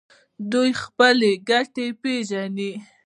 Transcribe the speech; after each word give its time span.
دوی 0.51 0.69
خپله 0.83 1.29
ګټه 1.49 1.85
پیژني. 2.01 2.71